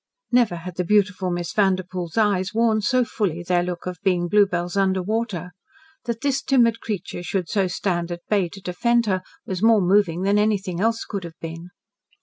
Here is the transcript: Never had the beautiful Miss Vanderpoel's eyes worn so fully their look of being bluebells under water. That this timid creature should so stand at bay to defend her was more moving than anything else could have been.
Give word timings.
Never 0.31 0.55
had 0.55 0.77
the 0.77 0.83
beautiful 0.83 1.29
Miss 1.29 1.53
Vanderpoel's 1.53 2.17
eyes 2.17 2.55
worn 2.55 2.81
so 2.81 3.05
fully 3.05 3.43
their 3.43 3.61
look 3.61 3.85
of 3.85 3.99
being 4.01 4.27
bluebells 4.27 4.75
under 4.75 4.99
water. 5.03 5.51
That 6.05 6.21
this 6.21 6.41
timid 6.41 6.79
creature 6.81 7.21
should 7.21 7.47
so 7.47 7.67
stand 7.67 8.11
at 8.11 8.21
bay 8.27 8.49
to 8.53 8.61
defend 8.61 9.05
her 9.05 9.21
was 9.45 9.61
more 9.61 9.79
moving 9.79 10.23
than 10.23 10.39
anything 10.39 10.79
else 10.81 11.05
could 11.05 11.23
have 11.23 11.37
been. 11.39 11.67